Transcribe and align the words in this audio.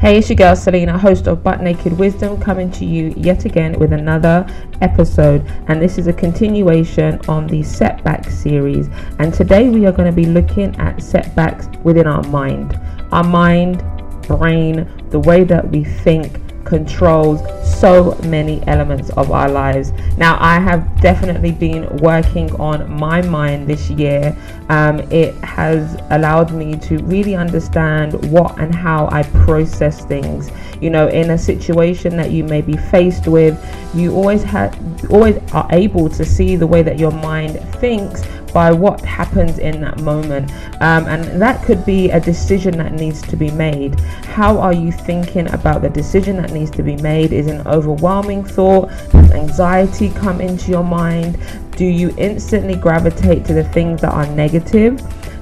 Hey, 0.00 0.16
it's 0.16 0.30
your 0.30 0.36
girl 0.36 0.56
Selena, 0.56 0.96
host 0.96 1.26
of 1.26 1.44
Butt 1.44 1.62
Naked 1.62 1.92
Wisdom, 1.98 2.40
coming 2.40 2.70
to 2.70 2.86
you 2.86 3.12
yet 3.18 3.44
again 3.44 3.78
with 3.78 3.92
another 3.92 4.46
episode. 4.80 5.46
And 5.68 5.78
this 5.78 5.98
is 5.98 6.06
a 6.06 6.12
continuation 6.14 7.20
on 7.28 7.46
the 7.46 7.62
setback 7.62 8.24
series. 8.30 8.88
And 9.18 9.34
today 9.34 9.68
we 9.68 9.84
are 9.84 9.92
going 9.92 10.08
to 10.08 10.16
be 10.16 10.24
looking 10.24 10.74
at 10.76 11.02
setbacks 11.02 11.68
within 11.84 12.06
our 12.06 12.22
mind. 12.28 12.80
Our 13.12 13.24
mind, 13.24 13.84
brain, 14.22 14.90
the 15.10 15.18
way 15.18 15.44
that 15.44 15.70
we 15.70 15.84
think 15.84 16.49
controls 16.64 17.40
so 17.80 18.18
many 18.24 18.66
elements 18.66 19.10
of 19.10 19.30
our 19.30 19.48
lives. 19.48 19.92
Now, 20.16 20.36
I 20.40 20.58
have 20.58 21.00
definitely 21.00 21.52
been 21.52 21.96
working 21.98 22.52
on 22.60 22.90
my 22.90 23.22
mind 23.22 23.66
this 23.66 23.90
year. 23.90 24.36
Um, 24.68 25.00
it 25.10 25.34
has 25.44 25.96
allowed 26.10 26.52
me 26.52 26.76
to 26.78 26.98
really 27.04 27.34
understand 27.34 28.12
what 28.30 28.58
and 28.58 28.74
how 28.74 29.08
I 29.10 29.22
process 29.44 30.04
things. 30.04 30.50
You 30.80 30.90
know, 30.90 31.08
in 31.08 31.30
a 31.30 31.38
situation 31.38 32.16
that 32.16 32.30
you 32.30 32.44
may 32.44 32.62
be 32.62 32.76
faced 32.76 33.26
with, 33.26 33.58
you 33.94 34.14
always 34.14 34.42
have 34.44 34.78
always 35.10 35.36
are 35.52 35.66
able 35.70 36.08
to 36.08 36.24
see 36.24 36.56
the 36.56 36.66
way 36.66 36.82
that 36.82 36.98
your 36.98 37.10
mind 37.10 37.58
thinks 37.76 38.22
by 38.52 38.72
what 38.72 39.00
happens 39.00 39.58
in 39.58 39.80
that 39.80 40.00
moment. 40.00 40.50
Um, 40.80 41.06
and 41.06 41.40
that 41.40 41.64
could 41.64 41.84
be 41.84 42.10
a 42.10 42.20
decision 42.20 42.76
that 42.78 42.92
needs 42.92 43.22
to 43.22 43.36
be 43.36 43.50
made. 43.50 43.98
How 44.00 44.58
are 44.58 44.72
you 44.72 44.92
thinking 44.92 45.50
about 45.52 45.82
the 45.82 45.90
decision 45.90 46.36
that 46.36 46.52
needs 46.52 46.70
to 46.72 46.82
be 46.82 46.96
made? 46.96 47.32
Is 47.32 47.46
an 47.46 47.66
overwhelming 47.66 48.44
thought? 48.44 48.88
Does 49.10 49.30
anxiety 49.32 50.10
come 50.10 50.40
into 50.40 50.70
your 50.70 50.84
mind? 50.84 51.38
Do 51.76 51.84
you 51.84 52.14
instantly 52.18 52.74
gravitate 52.74 53.44
to 53.46 53.54
the 53.54 53.64
things 53.64 54.00
that 54.02 54.12
are 54.12 54.26
negative? 54.26 55.00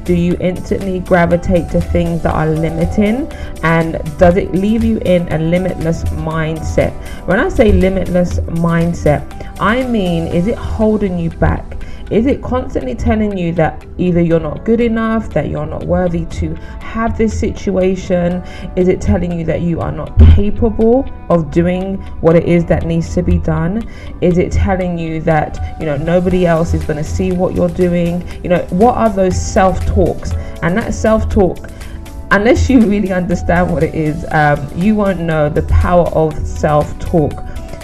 do 0.09 0.14
you 0.14 0.38
instantly 0.40 1.00
gravitate 1.00 1.68
to 1.68 1.82
things 1.82 2.22
that 2.22 2.34
are 2.34 2.46
limiting 2.48 3.30
and 3.62 4.00
does 4.16 4.38
it 4.38 4.50
leave 4.54 4.82
you 4.82 4.96
in 5.04 5.30
a 5.30 5.38
limitless 5.38 6.02
mindset 6.04 6.92
when 7.26 7.38
i 7.38 7.46
say 7.46 7.72
limitless 7.72 8.38
mindset 8.66 9.22
i 9.60 9.87
mean 9.87 10.26
is 10.28 10.46
it 10.46 10.56
holding 10.56 11.18
you 11.18 11.28
back 11.28 11.77
is 12.10 12.26
it 12.26 12.42
constantly 12.42 12.95
telling 12.95 13.37
you 13.37 13.52
that 13.52 13.84
either 13.98 14.20
you're 14.20 14.40
not 14.40 14.64
good 14.64 14.80
enough, 14.80 15.30
that 15.34 15.48
you're 15.48 15.66
not 15.66 15.84
worthy 15.84 16.24
to 16.26 16.54
have 16.80 17.18
this 17.18 17.38
situation? 17.38 18.42
Is 18.76 18.88
it 18.88 19.00
telling 19.00 19.38
you 19.38 19.45
that 19.45 19.60
you 19.60 19.80
are 19.80 19.92
not 19.92 20.18
capable 20.18 21.09
of 21.28 21.50
doing 21.50 21.96
what 22.20 22.34
it 22.34 22.45
is 22.45 22.65
that 22.66 22.87
needs 22.87 23.15
to 23.15 23.23
be 23.23 23.38
done? 23.38 23.87
Is 24.23 24.38
it 24.38 24.52
telling 24.52 24.98
you 24.98 25.20
that, 25.23 25.76
you 25.78 25.87
know, 25.87 25.96
nobody 25.96 26.46
else 26.46 26.73
is 26.73 26.82
going 26.84 26.96
to 26.96 27.04
see 27.04 27.32
what 27.32 27.54
you're 27.54 27.68
doing? 27.68 28.26
You 28.43 28.50
know, 28.50 28.66
what 28.70 28.96
are 28.96 29.10
those 29.10 29.40
self 29.40 29.84
talks? 29.84 30.32
And 30.62 30.76
that 30.78 30.95
self 30.95 31.28
talk 31.28 31.68
unless 32.30 32.68
you 32.68 32.80
really 32.87 33.12
understand 33.12 33.72
what 33.72 33.82
it 33.82 33.95
is, 33.95 34.24
um, 34.32 34.66
you 34.76 34.95
won't 34.95 35.20
know 35.20 35.48
the 35.48 35.62
power 35.62 36.06
of 36.09 36.34
self 36.46 36.98
talk. 36.98 37.32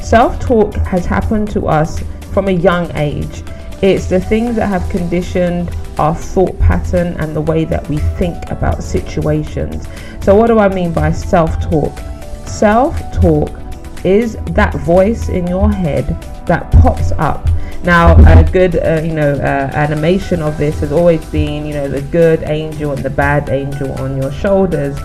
Self 0.02 0.38
talk 0.38 0.74
has 0.76 1.06
happened 1.06 1.50
to 1.52 1.66
us 1.66 2.02
from 2.32 2.48
a 2.48 2.52
young 2.52 2.90
age. 2.96 3.42
It's 3.82 4.06
the 4.06 4.20
things 4.20 4.56
that 4.56 4.68
have 4.68 4.88
conditioned 4.90 5.70
our 5.98 6.14
thought 6.14 6.58
pattern 6.58 7.14
and 7.18 7.34
the 7.34 7.40
way 7.40 7.64
that 7.64 7.88
we 7.88 7.98
think 7.98 8.50
about 8.50 8.82
situations. 8.82 9.86
So, 10.20 10.34
what 10.34 10.48
do 10.48 10.58
I 10.58 10.68
mean 10.68 10.92
by 10.92 11.12
self 11.12 11.60
talk? 11.60 11.96
Self 12.46 12.98
talk 13.12 13.50
is 14.04 14.36
that 14.52 14.74
voice 14.74 15.28
in 15.28 15.46
your 15.46 15.70
head 15.70 16.06
that 16.46 16.70
pops 16.72 17.12
up. 17.12 17.48
Now, 17.84 18.16
a 18.16 18.42
good, 18.42 18.76
uh, 18.76 19.02
you 19.04 19.12
know, 19.12 19.34
uh, 19.34 19.70
animation 19.74 20.40
of 20.40 20.56
this 20.56 20.80
has 20.80 20.90
always 20.90 21.22
been, 21.26 21.66
you 21.66 21.74
know, 21.74 21.86
the 21.86 22.00
good 22.00 22.42
angel 22.44 22.92
and 22.92 23.02
the 23.02 23.10
bad 23.10 23.50
angel 23.50 23.92
on 24.00 24.16
your 24.16 24.32
shoulders. 24.32 24.96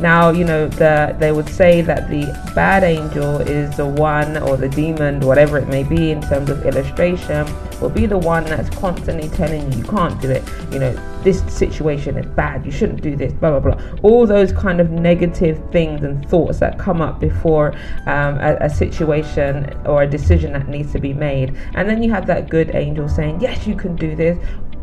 Now, 0.00 0.30
you 0.30 0.44
know, 0.44 0.68
the, 0.68 1.14
they 1.18 1.32
would 1.32 1.48
say 1.48 1.80
that 1.82 2.10
the 2.10 2.26
bad 2.54 2.82
angel 2.84 3.40
is 3.40 3.76
the 3.76 3.86
one, 3.86 4.36
or 4.38 4.56
the 4.56 4.68
demon, 4.68 5.20
whatever 5.20 5.58
it 5.58 5.68
may 5.68 5.84
be 5.84 6.10
in 6.10 6.20
terms 6.20 6.50
of 6.50 6.64
illustration, 6.66 7.46
will 7.80 7.90
be 7.90 8.06
the 8.06 8.18
one 8.18 8.44
that's 8.44 8.68
constantly 8.76 9.28
telling 9.30 9.70
you 9.72 9.78
you 9.78 9.84
can't 9.84 10.20
do 10.20 10.30
it. 10.30 10.42
You 10.72 10.78
know, 10.78 10.92
this 11.22 11.42
situation 11.52 12.16
is 12.16 12.26
bad, 12.26 12.64
you 12.66 12.70
shouldn't 12.70 13.02
do 13.02 13.16
this, 13.16 13.32
blah, 13.32 13.58
blah, 13.58 13.74
blah. 13.74 14.00
All 14.02 14.26
those 14.26 14.52
kind 14.52 14.80
of 14.80 14.90
negative 14.90 15.60
things 15.72 16.02
and 16.02 16.28
thoughts 16.28 16.58
that 16.58 16.78
come 16.78 17.00
up 17.00 17.18
before 17.18 17.74
um, 18.06 18.38
a, 18.38 18.56
a 18.60 18.70
situation 18.70 19.74
or 19.86 20.02
a 20.02 20.06
decision 20.06 20.52
that 20.52 20.68
needs 20.68 20.92
to 20.92 20.98
be 20.98 21.14
made. 21.14 21.56
And 21.74 21.88
then 21.88 22.02
you 22.02 22.10
have 22.10 22.26
that 22.26 22.50
good 22.50 22.74
angel 22.74 23.08
saying, 23.08 23.40
Yes, 23.40 23.66
you 23.66 23.74
can 23.74 23.96
do 23.96 24.14
this 24.14 24.38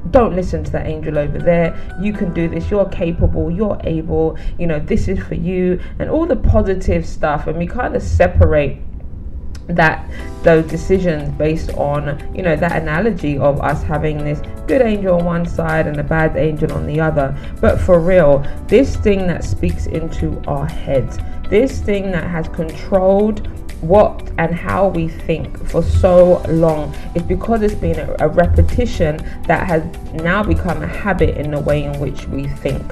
don't 0.09 0.35
listen 0.35 0.63
to 0.63 0.72
that 0.72 0.88
angel 0.88 1.17
over 1.17 1.38
there. 1.38 1.78
You 2.01 2.12
can 2.12 2.34
do 2.34 2.50
this. 2.50 2.72
You're 2.72 2.89
capable. 2.89 3.51
You're 3.51 3.79
able. 3.84 4.38
You 4.57 4.67
know, 4.67 4.79
this 4.79 5.07
is 5.07 5.19
for 5.19 5.35
you. 5.35 5.79
And 6.00 6.09
all 6.09 6.25
the 6.25 6.35
positive 6.35 7.06
stuff. 7.06 7.47
And 7.47 7.57
we 7.57 7.67
kind 7.67 7.95
of 7.95 8.01
separate 8.01 8.79
that 9.67 10.09
those 10.44 10.66
decisions 10.66 11.29
based 11.38 11.69
on 11.72 12.19
you 12.35 12.41
know 12.41 12.56
that 12.56 12.81
analogy 12.81 13.38
of 13.38 13.61
us 13.61 13.84
having 13.84 14.17
this 14.17 14.41
good 14.67 14.81
angel 14.81 15.19
on 15.19 15.25
one 15.25 15.45
side 15.45 15.88
and 15.88 16.00
a 16.00 16.03
bad 16.03 16.35
angel 16.35 16.73
on 16.73 16.85
the 16.88 17.00
other 17.00 17.35
but 17.61 17.79
for 17.79 18.00
real 18.00 18.40
this 18.67 18.95
thing 18.97 19.28
that 19.28 19.44
speaks 19.44 19.85
into 19.85 20.41
our 20.47 20.66
heads 20.66 21.19
this 21.50 21.79
thing 21.79 22.11
that 22.11 22.23
has 22.23 22.47
controlled 22.50 23.47
what 23.81 24.31
and 24.37 24.53
how 24.53 24.87
we 24.87 25.07
think 25.07 25.57
for 25.67 25.81
so 25.81 26.41
long 26.47 26.95
is 27.15 27.23
because 27.23 27.61
it's 27.63 27.73
been 27.73 27.99
a, 27.99 28.15
a, 28.19 28.27
repetition 28.27 29.17
that 29.47 29.67
has 29.67 29.83
now 30.13 30.43
become 30.43 30.81
a 30.83 30.87
habit 30.87 31.35
in 31.37 31.51
the 31.51 31.59
way 31.59 31.83
in 31.83 31.99
which 31.99 32.27
we 32.27 32.47
think. 32.47 32.83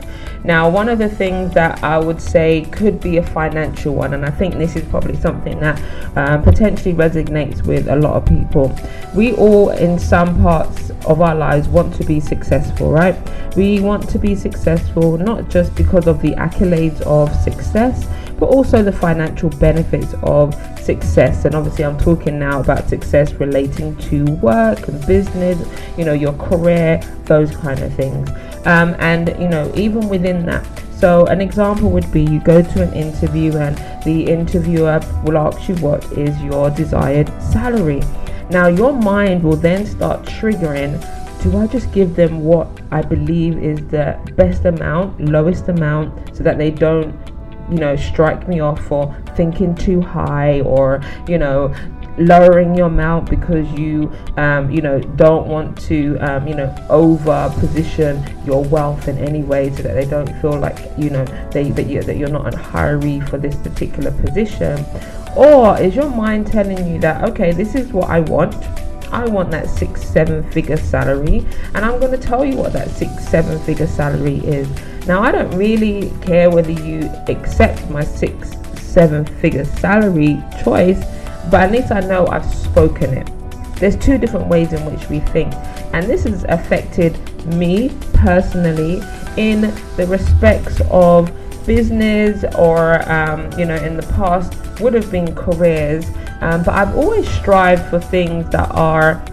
Now, 0.43 0.69
one 0.69 0.89
of 0.89 0.99
the 0.99 1.09
things 1.09 1.53
that 1.53 1.83
I 1.83 1.99
would 1.99 2.21
say 2.21 2.65
could 2.71 2.99
be 2.99 3.17
a 3.17 3.23
financial 3.23 3.93
one, 3.93 4.13
and 4.13 4.25
I 4.25 4.31
think 4.31 4.55
this 4.55 4.75
is 4.75 4.83
probably 4.89 5.17
something 5.17 5.59
that 5.59 5.81
um, 6.17 6.43
potentially 6.43 6.95
resonates 6.95 7.65
with 7.65 7.87
a 7.87 7.95
lot 7.95 8.15
of 8.15 8.25
people. 8.25 8.75
We 9.13 9.33
all, 9.33 9.69
in 9.71 9.99
some 9.99 10.41
parts 10.41 10.91
of 11.05 11.21
our 11.21 11.35
lives, 11.35 11.67
want 11.67 11.93
to 11.95 12.03
be 12.03 12.19
successful, 12.19 12.91
right? 12.91 13.15
We 13.55 13.79
want 13.79 14.09
to 14.09 14.19
be 14.19 14.35
successful 14.35 15.17
not 15.17 15.49
just 15.49 15.75
because 15.75 16.07
of 16.07 16.21
the 16.21 16.31
accolades 16.31 17.01
of 17.01 17.33
success 17.43 18.07
but 18.39 18.47
also 18.47 18.81
the 18.81 18.91
financial 18.91 19.49
benefits 19.49 20.13
of 20.23 20.55
success. 20.81 21.45
And 21.45 21.55
obviously, 21.55 21.85
I'm 21.85 21.97
talking 21.97 22.39
now 22.39 22.61
about 22.61 22.87
success 22.87 23.33
relating 23.33 23.95
to 23.97 24.25
work 24.35 24.87
and 24.87 25.05
business, 25.05 25.57
you 25.97 26.05
know, 26.05 26.13
your 26.13 26.33
career, 26.33 27.01
those 27.25 27.55
kind 27.55 27.79
of 27.81 27.93
things. 27.93 28.29
Um, 28.65 28.95
and, 28.99 29.29
you 29.39 29.47
know, 29.47 29.71
even 29.75 30.09
within 30.09 30.45
that, 30.45 30.65
so, 30.97 31.25
an 31.27 31.39
example 31.39 31.89
would 31.91 32.11
be 32.11 32.23
you 32.23 32.41
go 32.41 32.61
to 32.61 32.83
an 32.83 32.93
interview 32.93 33.55
and 33.55 33.77
the 34.03 34.25
interviewer 34.25 34.99
will 35.23 35.37
ask 35.37 35.69
you 35.69 35.75
what 35.75 36.03
is 36.11 36.37
your 36.41 36.69
desired 36.69 37.29
salary. 37.41 38.01
Now, 38.49 38.67
your 38.67 38.91
mind 38.91 39.41
will 39.41 39.55
then 39.55 39.85
start 39.85 40.23
triggering 40.23 40.99
do 41.41 41.57
I 41.57 41.67
just 41.67 41.91
give 41.93 42.15
them 42.15 42.41
what 42.43 42.67
I 42.91 43.01
believe 43.01 43.57
is 43.63 43.79
the 43.87 44.19
best 44.35 44.65
amount, 44.65 45.21
lowest 45.21 45.69
amount, 45.69 46.35
so 46.35 46.43
that 46.43 46.57
they 46.57 46.69
don't 46.69 47.15
you 47.69 47.77
know, 47.77 47.95
strike 47.95 48.47
me 48.47 48.59
off 48.59 48.83
for 48.85 49.15
thinking 49.35 49.75
too 49.75 50.01
high 50.01 50.61
or, 50.61 51.01
you 51.27 51.37
know, 51.37 51.73
lowering 52.19 52.75
your 52.75 52.87
amount 52.87 53.29
because 53.29 53.67
you 53.79 54.11
um, 54.37 54.69
you 54.69 54.81
know 54.81 54.99
don't 54.99 55.47
want 55.47 55.79
to 55.79 56.17
um, 56.17 56.47
you 56.47 56.53
know 56.53 56.73
over 56.89 57.51
position 57.59 58.23
your 58.45 58.63
wealth 58.65 59.07
in 59.07 59.17
any 59.17 59.41
way 59.41 59.73
so 59.73 59.83
that 59.83 59.93
they 59.93 60.05
don't 60.05 60.29
feel 60.41 60.57
like 60.59 60.77
you 60.97 61.09
know 61.09 61.23
they, 61.51 61.71
that, 61.71 61.87
you, 61.87 62.03
that 62.03 62.17
you're 62.17 62.29
not 62.29 62.53
a 62.53 62.57
hurry 62.57 63.19
for 63.21 63.37
this 63.37 63.55
particular 63.55 64.11
position. 64.11 64.83
Or 65.35 65.79
is 65.79 65.95
your 65.95 66.09
mind 66.09 66.47
telling 66.47 66.85
you 66.91 66.99
that 66.99 67.23
okay 67.29 67.51
this 67.53 67.75
is 67.75 67.91
what 67.93 68.09
I 68.09 68.19
want. 68.19 68.53
I 69.11 69.25
want 69.25 69.49
that 69.51 69.67
six 69.67 70.03
seven 70.03 70.43
figure 70.51 70.77
salary 70.77 71.43
and 71.73 71.77
I'm 71.77 71.99
going 71.99 72.11
to 72.11 72.17
tell 72.17 72.45
you 72.45 72.57
what 72.57 72.73
that 72.73 72.89
six 72.91 73.27
seven 73.27 73.59
figure 73.61 73.87
salary 73.87 74.37
is 74.39 74.67
now, 75.07 75.21
I 75.21 75.31
don't 75.31 75.51
really 75.55 76.11
care 76.21 76.49
whether 76.49 76.71
you 76.71 77.09
accept 77.27 77.89
my 77.89 78.03
six, 78.03 78.51
seven 78.79 79.25
figure 79.25 79.65
salary 79.65 80.41
choice, 80.63 80.99
but 81.49 81.61
at 81.61 81.71
least 81.71 81.91
I 81.91 82.01
know 82.01 82.27
I've 82.27 82.45
spoken 82.45 83.13
it. 83.13 83.29
There's 83.77 83.95
two 83.95 84.17
different 84.17 84.47
ways 84.47 84.73
in 84.73 84.85
which 84.85 85.09
we 85.09 85.19
think, 85.19 85.53
and 85.93 86.05
this 86.05 86.23
has 86.25 86.43
affected 86.45 87.17
me 87.45 87.91
personally 88.13 89.01
in 89.37 89.61
the 89.95 90.05
respects 90.07 90.81
of 90.91 91.31
business 91.65 92.43
or 92.57 93.09
um, 93.09 93.51
you 93.57 93.65
know 93.65 93.75
in 93.75 93.95
the 93.95 94.05
past 94.13 94.53
would 94.81 94.93
have 94.93 95.11
been 95.11 95.35
careers 95.35 96.05
um, 96.41 96.63
but 96.63 96.73
i've 96.73 96.95
always 96.95 97.29
strived 97.29 97.87
for 97.89 97.99
things 97.99 98.49
that 98.49 98.69
are 98.71 99.23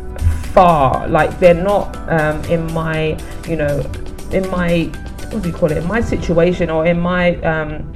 far 0.53 1.09
like 1.09 1.39
they're 1.39 1.55
not 1.55 1.97
um, 2.11 2.43
in 2.45 2.71
my 2.73 3.19
you 3.49 3.57
know 3.57 3.81
in 4.33 4.49
my 4.51 4.91
what 5.33 5.43
do 5.43 5.49
you 5.49 5.55
call 5.55 5.71
it 5.71 5.79
in 5.79 5.87
my 5.87 6.01
situation 6.01 6.71
or 6.71 6.87
in 6.87 6.99
my 6.99 7.37
um, 7.43 7.93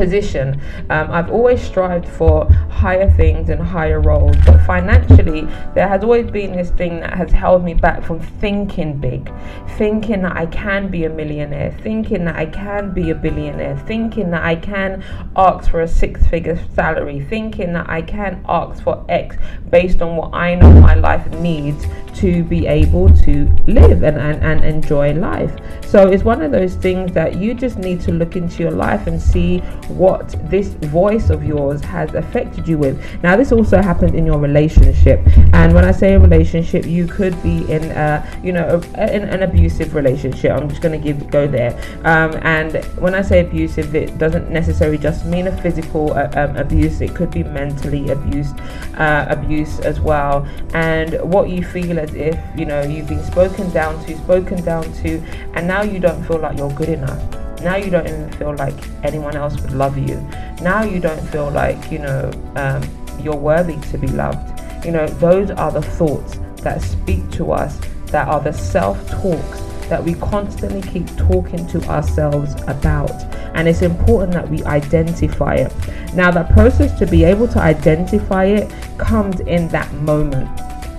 position. 0.00 0.58
Um, 0.88 1.10
I've 1.10 1.30
always 1.30 1.60
strived 1.60 2.08
for 2.08 2.50
higher 2.70 3.10
things 3.10 3.50
and 3.50 3.60
higher 3.60 4.00
roles, 4.00 4.36
but 4.46 4.58
financially, 4.64 5.42
there 5.74 5.88
has 5.88 6.02
always 6.02 6.30
been 6.30 6.52
this 6.52 6.70
thing 6.70 7.00
that 7.00 7.12
has 7.12 7.30
held 7.30 7.62
me 7.62 7.74
back 7.74 8.02
from 8.02 8.18
thinking 8.18 8.98
big, 8.98 9.30
thinking 9.76 10.22
that 10.22 10.36
I 10.36 10.46
can 10.46 10.88
be 10.88 11.04
a 11.04 11.10
millionaire, 11.10 11.76
thinking 11.82 12.24
that 12.24 12.36
I 12.36 12.46
can 12.46 12.92
be 12.94 13.10
a 13.10 13.14
billionaire, 13.14 13.76
thinking 13.86 14.30
that 14.30 14.42
I 14.42 14.56
can 14.56 15.04
ask 15.36 15.70
for 15.70 15.82
a 15.82 15.88
six 15.88 16.26
figure 16.28 16.58
salary, 16.74 17.20
thinking 17.20 17.74
that 17.74 17.90
I 17.90 18.00
can 18.00 18.42
ask 18.48 18.82
for 18.82 19.04
X 19.10 19.36
based 19.68 20.00
on 20.00 20.16
what 20.16 20.32
I 20.32 20.54
know 20.54 20.72
my 20.80 20.94
life 20.94 21.28
needs 21.32 21.84
to 22.20 22.44
be 22.44 22.66
able 22.66 23.08
to 23.08 23.44
live 23.66 24.02
and, 24.02 24.16
and, 24.16 24.42
and 24.42 24.64
enjoy 24.64 25.12
life. 25.14 25.52
So 25.86 26.08
it's 26.08 26.22
one 26.22 26.42
of 26.42 26.52
those 26.52 26.74
things 26.74 27.12
that 27.12 27.36
you 27.36 27.54
just 27.54 27.78
need 27.78 28.00
to 28.02 28.12
look 28.12 28.36
into 28.36 28.62
your 28.62 28.72
life 28.72 29.06
and 29.06 29.20
see 29.20 29.58
what 29.88 30.28
this 30.50 30.68
voice 30.68 31.30
of 31.30 31.44
yours 31.44 31.82
has 31.82 32.14
affected 32.14 32.68
you 32.68 32.78
with. 32.78 33.22
Now, 33.22 33.36
this 33.36 33.52
also 33.52 33.82
happens 33.82 34.14
in 34.14 34.26
your 34.26 34.38
relationship, 34.38 35.20
and 35.52 35.74
when 35.74 35.84
I 35.84 35.92
say 35.92 36.16
relationship, 36.16 36.86
you 36.86 37.06
could 37.06 37.40
be 37.42 37.70
in 37.70 37.84
a 37.90 38.40
you 38.42 38.52
know 38.52 38.80
a, 38.94 39.14
in 39.14 39.22
an 39.24 39.42
abusive 39.42 39.94
relationship. 39.94 40.52
I'm 40.52 40.68
just 40.68 40.82
going 40.82 40.98
to 40.98 41.04
give 41.04 41.30
go 41.30 41.46
there. 41.46 41.72
Um, 42.04 42.38
and 42.42 42.84
when 42.98 43.14
I 43.14 43.22
say 43.22 43.40
abusive, 43.40 43.94
it 43.94 44.18
doesn't 44.18 44.50
necessarily 44.50 44.98
just 44.98 45.24
mean 45.26 45.46
a 45.46 45.62
physical 45.62 46.12
uh, 46.12 46.30
um, 46.34 46.56
abuse. 46.56 47.00
It 47.00 47.14
could 47.14 47.30
be 47.30 47.42
mentally 47.42 48.10
abused 48.10 48.58
uh, 48.96 49.26
abuse 49.28 49.80
as 49.80 50.00
well. 50.00 50.46
And 50.74 51.20
what 51.30 51.48
you 51.48 51.64
feel 51.64 51.98
as 51.98 52.09
if 52.14 52.38
you 52.56 52.64
know 52.64 52.82
you've 52.82 53.08
been 53.08 53.24
spoken 53.24 53.70
down 53.70 54.04
to, 54.06 54.16
spoken 54.18 54.62
down 54.64 54.92
to, 55.02 55.18
and 55.54 55.66
now 55.66 55.82
you 55.82 55.98
don't 55.98 56.22
feel 56.24 56.38
like 56.38 56.58
you're 56.58 56.72
good 56.72 56.88
enough 56.88 57.20
now 57.62 57.76
you 57.76 57.90
don't 57.90 58.06
even 58.06 58.32
feel 58.32 58.54
like 58.56 58.74
anyone 59.04 59.36
else 59.36 59.60
would 59.60 59.72
love 59.72 59.98
you. 59.98 60.16
Now 60.62 60.82
you 60.82 60.98
don't 60.98 61.20
feel 61.28 61.50
like, 61.50 61.90
you 61.90 61.98
know, 61.98 62.30
um, 62.56 62.82
you're 63.22 63.36
worthy 63.36 63.78
to 63.90 63.98
be 63.98 64.06
loved. 64.06 64.60
You 64.84 64.92
know, 64.92 65.06
those 65.06 65.50
are 65.50 65.70
the 65.70 65.82
thoughts 65.82 66.38
that 66.62 66.80
speak 66.80 67.30
to 67.32 67.52
us, 67.52 67.78
that 68.06 68.28
are 68.28 68.40
the 68.40 68.52
self 68.52 69.08
talks 69.10 69.60
that 69.88 70.02
we 70.02 70.14
constantly 70.14 70.80
keep 70.82 71.06
talking 71.16 71.66
to 71.66 71.82
ourselves 71.88 72.54
about. 72.62 73.10
And 73.54 73.68
it's 73.68 73.82
important 73.82 74.32
that 74.32 74.48
we 74.48 74.62
identify 74.64 75.56
it. 75.56 75.72
Now, 76.14 76.30
the 76.30 76.44
process 76.44 76.96
to 76.98 77.06
be 77.06 77.24
able 77.24 77.48
to 77.48 77.58
identify 77.58 78.44
it 78.44 78.72
comes 78.98 79.40
in 79.40 79.68
that 79.68 79.92
moment. 79.94 80.48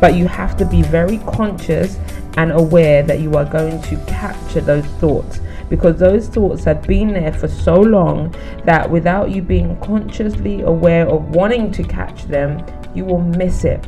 But 0.02 0.16
you 0.16 0.28
have 0.28 0.58
to 0.58 0.66
be 0.66 0.82
very 0.82 1.20
conscious 1.20 1.98
and 2.36 2.52
aware 2.52 3.04
that 3.04 3.22
you 3.22 3.36
are 3.36 3.46
going 3.46 3.82
to 3.84 3.96
capture 4.08 4.60
those 4.60 4.86
thoughts 5.00 5.40
because 5.70 5.98
those 5.98 6.28
thoughts 6.28 6.66
have 6.66 6.84
been 6.84 7.14
there 7.14 7.32
for 7.32 7.48
so 7.48 7.80
long 7.80 8.36
that 8.66 8.92
without 8.92 9.32
you 9.32 9.42
being 9.42 9.80
consciously 9.80 10.62
aware 10.64 11.08
of 11.08 11.30
wanting 11.30 11.72
to 11.72 11.82
catch 11.82 12.26
them, 12.26 12.62
you 12.94 13.06
will 13.06 13.22
miss 13.22 13.64
it. 13.64 13.88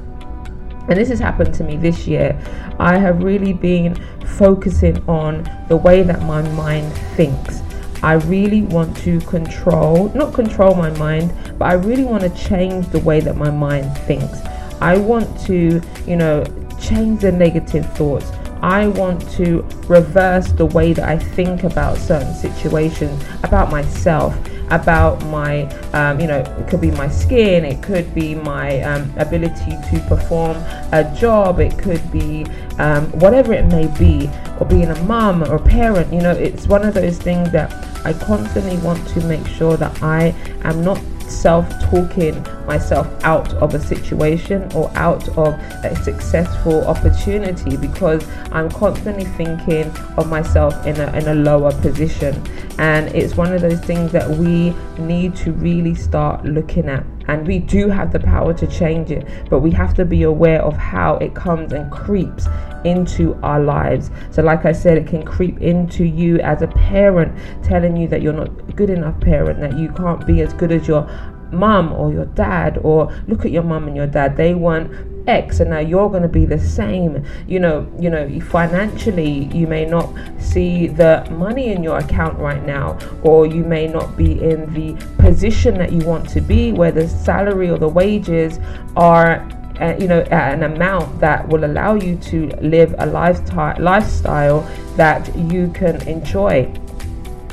And 0.87 0.97
this 0.97 1.09
has 1.09 1.19
happened 1.19 1.53
to 1.55 1.63
me 1.65 1.75
this 1.75 2.07
year. 2.07 2.39
I 2.79 2.97
have 2.97 3.21
really 3.21 3.51
been 3.51 3.95
focusing 4.37 4.97
on 5.09 5.43
the 5.67 5.75
way 5.75 6.03
that 6.03 6.21
my 6.23 6.41
mind 6.51 6.91
thinks. 7.17 7.61
I 8.01 8.13
really 8.13 8.61
want 8.61 8.95
to 8.97 9.19
control, 9.21 10.09
not 10.15 10.33
control 10.33 10.75
my 10.75 10.89
mind, 10.91 11.33
but 11.57 11.65
I 11.65 11.73
really 11.73 12.03
want 12.03 12.23
to 12.23 12.29
change 12.29 12.87
the 12.87 12.99
way 12.99 13.19
that 13.19 13.35
my 13.35 13.49
mind 13.49 13.97
thinks. 13.99 14.39
I 14.83 14.97
want 14.97 15.39
to, 15.47 15.81
you 16.05 16.17
know, 16.17 16.43
change 16.77 17.21
the 17.21 17.31
negative 17.31 17.85
thoughts. 17.93 18.29
I 18.61 18.87
want 18.87 19.29
to 19.31 19.61
reverse 19.87 20.51
the 20.51 20.65
way 20.65 20.91
that 20.91 21.07
I 21.07 21.17
think 21.17 21.63
about 21.63 21.97
certain 21.97 22.33
situations, 22.33 23.23
about 23.43 23.71
myself, 23.71 24.37
about 24.71 25.23
my, 25.27 25.63
um, 25.93 26.19
you 26.19 26.27
know, 26.27 26.39
it 26.39 26.67
could 26.67 26.81
be 26.81 26.91
my 26.91 27.07
skin, 27.07 27.63
it 27.63 27.81
could 27.81 28.13
be 28.13 28.35
my 28.35 28.81
um, 28.81 29.09
ability 29.17 29.71
to 29.89 30.05
perform 30.09 30.57
a 30.91 31.15
job, 31.17 31.61
it 31.61 31.77
could 31.77 32.11
be 32.11 32.45
um, 32.77 33.05
whatever 33.19 33.53
it 33.53 33.65
may 33.67 33.87
be, 33.97 34.29
or 34.59 34.67
being 34.67 34.89
a 34.89 35.03
mom 35.03 35.43
or 35.43 35.55
a 35.55 35.61
parent. 35.61 36.11
You 36.11 36.21
know, 36.21 36.31
it's 36.31 36.67
one 36.67 36.83
of 36.83 36.93
those 36.93 37.17
things 37.17 37.51
that 37.51 37.71
I 38.05 38.11
constantly 38.11 38.75
want 38.77 39.07
to 39.09 39.21
make 39.27 39.47
sure 39.47 39.77
that 39.77 40.03
I 40.03 40.35
am 40.63 40.83
not 40.83 40.99
self 41.29 41.67
talking 41.83 42.41
myself 42.65 43.07
out 43.23 43.53
of 43.55 43.73
a 43.73 43.79
situation 43.79 44.71
or 44.73 44.91
out 44.95 45.27
of 45.29 45.53
a 45.83 45.95
successful 46.03 46.85
opportunity 46.85 47.77
because 47.77 48.27
I'm 48.51 48.69
constantly 48.69 49.25
thinking 49.25 49.85
of 50.17 50.29
myself 50.29 50.73
in 50.85 50.99
a, 50.99 51.11
in 51.17 51.27
a 51.27 51.35
lower 51.35 51.71
position. 51.81 52.41
And 52.77 53.09
it's 53.09 53.35
one 53.35 53.53
of 53.53 53.61
those 53.61 53.79
things 53.81 54.11
that 54.11 54.29
we 54.29 54.73
need 54.97 55.35
to 55.37 55.51
really 55.53 55.95
start 55.95 56.45
looking 56.45 56.89
at. 56.89 57.05
And 57.27 57.47
we 57.47 57.59
do 57.59 57.89
have 57.89 58.11
the 58.11 58.19
power 58.19 58.53
to 58.53 58.67
change 58.67 59.11
it, 59.11 59.27
but 59.49 59.59
we 59.59 59.71
have 59.71 59.93
to 59.95 60.05
be 60.05 60.23
aware 60.23 60.61
of 60.61 60.75
how 60.75 61.15
it 61.17 61.35
comes 61.35 61.73
and 61.73 61.91
creeps 61.91 62.47
into 62.83 63.39
our 63.43 63.59
lives. 63.59 64.11
So, 64.31 64.41
like 64.41 64.65
I 64.65 64.71
said, 64.71 64.97
it 64.97 65.07
can 65.07 65.23
creep 65.23 65.61
into 65.61 66.03
you 66.03 66.39
as 66.39 66.61
a 66.61 66.67
parent, 66.67 67.37
telling 67.63 67.95
you 67.95 68.07
that 68.09 68.21
you're 68.21 68.33
not 68.33 68.75
good 68.75 68.89
enough 68.89 69.19
parent, 69.21 69.59
that 69.61 69.77
you 69.77 69.89
can't 69.89 70.25
be 70.25 70.41
as 70.41 70.53
good 70.53 70.71
as 70.71 70.87
your 70.87 71.07
mom 71.51 71.93
or 71.93 72.11
your 72.11 72.25
dad 72.25 72.79
or 72.83 73.13
look 73.27 73.45
at 73.45 73.51
your 73.51 73.63
mom 73.63 73.87
and 73.87 73.95
your 73.95 74.07
dad 74.07 74.35
they 74.35 74.55
want 74.55 74.91
x 75.27 75.59
and 75.59 75.69
now 75.69 75.79
you're 75.79 76.09
going 76.09 76.23
to 76.23 76.27
be 76.27 76.45
the 76.45 76.59
same. 76.59 77.25
You 77.47 77.59
know 77.59 77.91
you 77.99 78.09
know 78.09 78.39
financially 78.41 79.45
you 79.53 79.67
may 79.67 79.85
not 79.85 80.09
see 80.39 80.87
the 80.87 81.27
money 81.31 81.71
in 81.71 81.83
your 81.83 81.97
account 81.97 82.37
right 82.39 82.65
now 82.65 82.97
or 83.23 83.45
you 83.45 83.63
may 83.63 83.87
not 83.87 84.15
be 84.17 84.41
in 84.41 84.73
the 84.73 84.93
position 85.17 85.77
that 85.77 85.91
you 85.91 86.05
want 86.05 86.29
to 86.29 86.41
be 86.41 86.71
where 86.71 86.91
the 86.91 87.07
salary 87.07 87.69
or 87.69 87.77
the 87.77 87.87
wages 87.87 88.59
are 88.95 89.47
uh, 89.79 89.95
you 89.99 90.07
know 90.07 90.21
an 90.31 90.63
amount 90.63 91.19
that 91.19 91.47
will 91.47 91.65
allow 91.65 91.95
you 91.95 92.15
to 92.17 92.47
live 92.61 92.93
a 92.99 93.05
lifestyle 93.05 93.75
lifestyle 93.81 94.61
that 94.95 95.35
you 95.35 95.69
can 95.71 96.01
enjoy. 96.07 96.71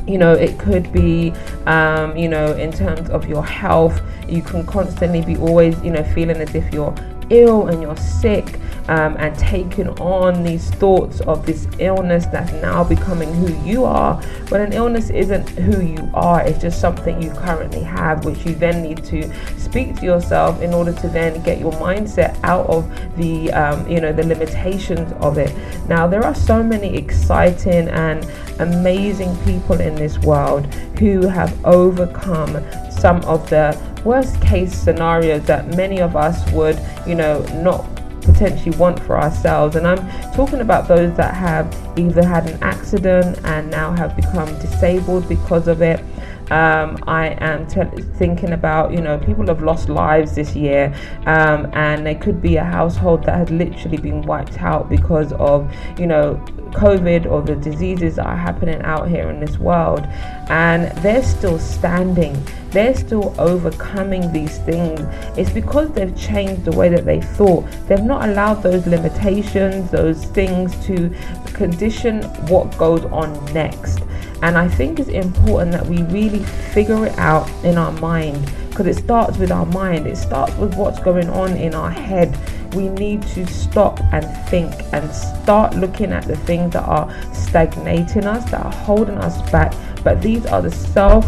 You 0.07 0.19
know 0.19 0.33
it 0.33 0.59
could 0.59 0.93
be 0.93 1.33
um, 1.67 2.17
you 2.17 2.29
know 2.29 2.53
in 2.55 2.73
terms 2.73 3.09
of 3.11 3.29
your 3.29 3.45
health 3.45 4.01
you 4.29 4.43
can 4.43 4.67
constantly 4.67 5.23
be 5.23 5.37
always 5.37 5.81
you 5.83 5.91
know 5.91 6.05
feeling 6.15 6.37
as 6.37 6.55
if 6.55 6.73
you're 6.73 6.95
ill 7.31 7.69
and 7.69 7.81
you're 7.83 7.97
sick 7.97 8.59
um, 8.89 9.17
and 9.19 9.37
taking 9.39 9.89
on 10.01 10.43
these 10.43 10.71
thoughts 10.71 11.21
of 11.23 11.47
this 11.47 11.69
illness 11.79 12.27
that's 12.27 12.53
now 12.55 12.83
becoming 12.83 13.33
who 13.35 13.55
you 13.65 13.85
are. 13.85 14.21
When 14.49 14.61
an 14.61 14.73
illness 14.73 15.11
isn't 15.11 15.49
who 15.51 15.81
you 15.81 16.11
are 16.13 16.43
it's 16.43 16.61
just 16.61 16.81
something 16.81 17.23
you 17.23 17.31
currently 17.31 17.83
have 17.83 18.25
which 18.25 18.45
you 18.45 18.55
then 18.55 18.83
need 18.83 19.05
to 19.05 19.31
speak 19.59 19.97
to 19.97 20.05
yourself 20.05 20.61
in 20.61 20.75
order 20.75 20.93
to 20.93 21.09
then 21.09 21.43
get 21.43 21.59
your 21.59 21.73
mindset 21.73 22.39
out 22.43 22.67
of 22.67 22.89
the 23.17 23.53
um, 23.53 23.89
you 23.89 24.01
know 24.01 24.13
the 24.13 24.25
limitations 24.25 25.13
of 25.21 25.39
it. 25.39 25.55
Now 25.89 26.07
there 26.07 26.25
are 26.25 26.35
so 26.35 26.63
many 26.63 26.97
exciting 26.97 27.89
and 27.89 28.27
amazing 28.59 29.37
people 29.45 29.81
in 29.81 29.95
this 29.95 30.19
world 30.19 30.67
who 30.99 31.27
have 31.27 31.65
overcome 31.65 32.63
some 32.91 33.23
of 33.25 33.49
the 33.49 33.73
worst 34.05 34.41
case 34.41 34.75
scenarios 34.75 35.45
that 35.45 35.75
many 35.77 36.01
of 36.01 36.17
us 36.17 36.51
would, 36.53 36.81
you 37.07 37.15
know, 37.15 37.43
not 37.63 37.87
potentially 38.23 38.77
want 38.77 39.01
for 39.01 39.19
ourselves. 39.19 39.77
And 39.77 39.87
I'm 39.87 39.99
talking 40.35 40.61
about 40.61 40.89
those 40.89 41.17
that 41.17 41.35
have 41.35 41.67
either 41.99 42.25
had 42.25 42.49
an 42.49 42.63
accident 42.63 43.39
and 43.45 43.71
now 43.71 43.93
have 43.93 44.17
become 44.17 44.47
disabled 44.59 45.29
because 45.29 45.69
of 45.69 45.83
it. 45.83 46.05
Um, 46.51 46.99
I 47.07 47.29
am 47.41 47.67
t- 47.67 48.03
thinking 48.19 48.53
about, 48.53 48.93
you 48.93 49.01
know, 49.01 49.19
people 49.19 49.47
have 49.47 49.63
lost 49.63 49.89
lives 49.89 50.35
this 50.35 50.57
year, 50.57 50.95
um, 51.27 51.71
and 51.73 52.05
there 52.05 52.17
could 52.17 52.43
be 52.43 52.57
a 52.57 52.65
household 52.65 53.25
that 53.25 53.37
has 53.37 53.51
literally 53.51 53.99
been 53.99 54.23
wiped 54.23 54.61
out 54.61 54.91
because 54.91 55.33
of, 55.35 55.73
you 55.99 56.07
know, 56.07 56.35
COVID 56.71 57.31
or 57.31 57.43
the 57.43 57.57
diseases 57.57 58.17
that 58.17 58.27
are 58.27 58.37
happening 58.37 58.81
out 58.83 59.09
here 59.09 59.31
in 59.31 59.41
this 59.41 59.59
world, 59.59 60.07
and 60.49 60.91
they're 61.03 61.23
still 61.23 61.59
standing, 61.59 62.37
they're 62.71 62.95
still 62.95 63.35
overcoming 63.39 64.33
these 64.33 64.59
things. 64.59 65.01
It's 65.37 65.51
because 65.51 65.91
they've 65.93 66.17
changed 66.17 66.65
the 66.65 66.73
way 66.73 66.89
that 66.89 67.05
they 67.05 67.21
thought. 67.21 67.65
They've 67.87 68.03
not 68.03 68.29
allowed 68.29 68.63
those 68.63 68.87
limitations, 68.87 69.91
those 69.91 70.25
things 70.27 70.75
to 70.87 71.15
condition 71.53 72.23
what 72.49 72.77
goes 72.79 73.05
on 73.07 73.33
next. 73.53 74.01
And 74.43 74.57
I 74.57 74.69
think 74.69 74.99
it's 74.99 75.11
important 75.11 75.73
that 75.73 75.87
we 75.87 76.03
really 76.05 76.43
figure 76.73 77.07
it 77.07 77.19
out 77.19 77.49
in 77.65 77.77
our 77.77 77.93
mind 77.93 78.51
because 78.69 78.87
it 78.87 78.97
starts 78.97 79.37
with 79.37 79.51
our 79.51 79.67
mind, 79.67 80.07
it 80.07 80.17
starts 80.17 80.55
with 80.57 80.75
what's 80.75 81.01
going 81.01 81.29
on 81.29 81.57
in 81.57 81.75
our 81.75 81.91
head 81.91 82.35
we 82.75 82.89
need 82.89 83.23
to 83.23 83.47
stop 83.47 84.01
and 84.13 84.25
think 84.49 84.73
and 84.93 85.11
start 85.13 85.75
looking 85.75 86.13
at 86.13 86.27
the 86.27 86.37
things 86.37 86.73
that 86.73 86.85
are 86.85 87.13
stagnating 87.35 88.27
us, 88.27 88.49
that 88.51 88.65
are 88.65 88.73
holding 88.73 89.19
us 89.19 89.51
back. 89.51 89.75
But 90.05 90.23
these 90.23 90.47
are 90.47 90.63
the 90.63 90.71
self 90.71 91.27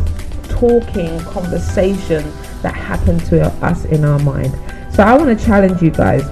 talking 0.48 1.18
conversations 1.20 2.32
that 2.62 2.74
happen 2.74 3.18
to 3.18 3.44
us 3.64 3.84
in 3.86 4.04
our 4.04 4.18
mind. 4.20 4.56
So 4.92 5.02
I 5.02 5.16
want 5.16 5.36
to 5.36 5.44
challenge 5.44 5.82
you 5.82 5.90
guys. 5.90 6.24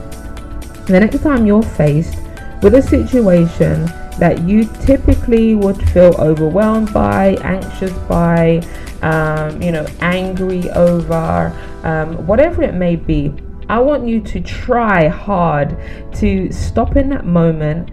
The 0.86 1.00
next 1.00 1.22
time 1.22 1.46
you're 1.46 1.62
faced 1.62 2.16
with 2.62 2.74
a 2.74 2.82
situation 2.82 3.88
that 4.18 4.42
you 4.48 4.64
typically 4.82 5.54
would 5.54 5.76
feel 5.90 6.14
overwhelmed 6.18 6.92
by, 6.92 7.36
anxious 7.42 7.92
by, 8.08 8.60
um, 9.02 9.60
you 9.62 9.72
know, 9.72 9.86
angry 10.00 10.70
over, 10.70 11.56
um, 11.84 12.26
whatever 12.26 12.62
it 12.62 12.74
may 12.74 12.96
be. 12.96 13.32
I 13.68 13.78
want 13.78 14.06
you 14.06 14.20
to 14.20 14.40
try 14.40 15.08
hard 15.08 15.76
to 16.14 16.50
stop 16.50 16.96
in 16.96 17.08
that 17.10 17.24
moment 17.24 17.90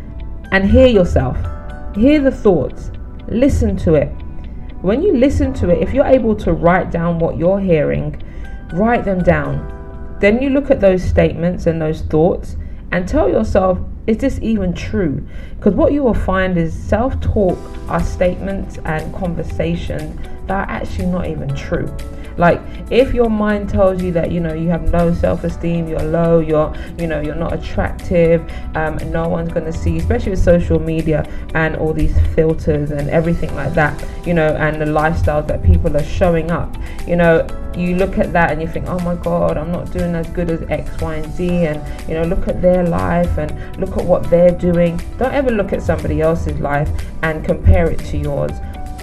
and 0.52 0.70
hear 0.70 0.88
yourself, 0.88 1.38
hear 1.96 2.20
the 2.20 2.32
thoughts, 2.32 2.92
listen 3.28 3.78
to 3.78 3.94
it. 3.94 4.08
When 4.82 5.02
you 5.02 5.16
listen 5.16 5.54
to 5.56 5.70
it, 5.70 5.82
if 5.82 5.94
you're 5.94 6.06
able 6.06 6.36
to 6.38 6.54
write 6.54 6.92
down 6.92 7.20
what 7.20 7.38
you're 7.38 7.60
hearing, 7.60 8.22
write 8.74 9.06
them 9.06 9.22
down. 9.24 10.18
Then 10.20 10.42
you 10.42 10.50
look 10.50 10.72
at 10.72 10.82
those 10.82 11.04
statements 11.04 11.68
and 11.68 11.82
those 11.82 12.02
thoughts 12.02 12.58
and 12.92 13.08
tell 13.08 13.30
yourself, 13.30 13.80
is 14.08 14.18
this 14.18 14.40
even 14.42 14.74
true? 14.74 15.26
Because 15.58 15.76
what 15.76 15.92
you 15.92 16.02
will 16.02 16.14
find 16.14 16.58
is 16.58 16.74
self 16.74 17.20
talk 17.20 17.58
are 17.90 18.02
statements 18.02 18.78
and 18.86 19.14
conversations 19.14 20.18
that 20.48 20.68
are 20.68 20.72
actually 20.72 21.08
not 21.08 21.28
even 21.28 21.54
true. 21.54 21.94
Like 22.38 22.62
if 22.90 23.14
your 23.14 23.30
mind 23.30 23.70
tells 23.70 24.02
you 24.02 24.12
that 24.14 24.32
you 24.32 24.40
know 24.40 24.54
you 24.54 24.70
have 24.70 24.92
no 24.92 25.14
self-esteem, 25.14 25.88
you're 25.88 26.00
low, 26.04 26.40
you're 26.40 26.74
you 26.98 27.08
know 27.08 27.20
you're 27.20 27.36
not 27.36 27.54
attractive, 27.54 28.50
um, 28.76 28.98
no 29.12 29.28
one's 29.28 29.52
gonna 29.52 29.74
see, 29.74 29.98
especially 29.98 30.32
with 30.32 30.44
social 30.44 30.80
media 30.80 31.30
and 31.56 31.76
all 31.76 31.94
these 31.94 32.16
filters 32.36 32.92
and 32.92 33.10
everything 33.10 33.54
like 33.56 33.74
that, 33.74 34.02
you 34.26 34.34
know, 34.34 34.56
and 34.56 34.80
the 34.80 34.86
lifestyles 34.86 35.48
that 35.48 35.64
people 35.64 35.96
are 35.98 36.04
showing 36.04 36.52
up, 36.52 36.78
you 37.08 37.16
know 37.16 37.46
you 37.78 37.96
look 37.96 38.18
at 38.18 38.34
that 38.34 38.52
and 38.52 38.62
you 38.62 38.68
think, 38.68 38.88
oh 38.88 39.00
my 39.00 39.16
God, 39.16 39.58
I'm 39.58 39.72
not 39.72 39.92
doing 39.92 40.16
as 40.16 40.28
good 40.30 40.50
as 40.50 40.62
X, 40.70 41.02
Y, 41.02 41.16
and 41.16 41.34
Z. 41.34 41.50
And, 41.66 42.10
you 42.10 42.16
know, 42.16 42.24
look 42.24 42.48
at 42.48 42.62
their 42.62 42.84
life 42.84 43.38
and 43.38 43.78
look 43.80 43.98
at 43.98 44.04
what 44.04 44.30
they're 44.30 44.52
doing. 44.52 45.00
Don't 45.18 45.34
ever 45.34 45.52
look 45.52 45.74
at 45.74 45.82
somebody 45.82 46.22
else's 46.22 46.60
life 46.60 46.90
and 47.24 47.46
compare 47.46 47.90
it 47.90 48.00
to 48.00 48.18
yours. 48.18 48.52